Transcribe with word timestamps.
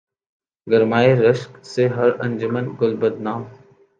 گرمئی 0.67 1.09
رشک 1.23 1.51
سے 1.71 1.83
ہر 1.95 2.09
انجمن 2.23 2.65
گل 2.81 2.93
بدناں 3.01 3.39